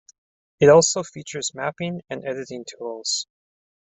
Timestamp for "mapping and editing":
1.53-2.65